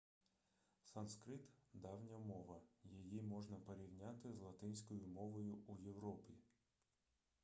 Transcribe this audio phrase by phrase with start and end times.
[0.83, 1.41] санскрит
[1.73, 6.33] давня мова її можна порівняти з латинською мовою у європі